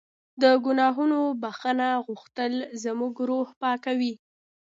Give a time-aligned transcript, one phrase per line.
[0.41, 2.53] د ګناهونو بښنه غوښتل
[2.83, 4.13] زموږ روح پاکوي.